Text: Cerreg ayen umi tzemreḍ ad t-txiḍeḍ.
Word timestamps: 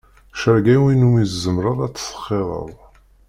Cerreg 0.39 0.65
ayen 0.75 1.05
umi 1.07 1.23
tzemreḍ 1.29 1.77
ad 1.85 1.93
t-txiḍeḍ. 1.93 2.69